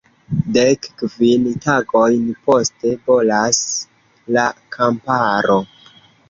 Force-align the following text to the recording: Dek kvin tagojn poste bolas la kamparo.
Dek 0.53 0.85
kvin 1.01 1.43
tagojn 1.65 2.23
poste 2.47 2.95
bolas 3.11 3.61
la 4.39 4.47
kamparo. 4.79 5.61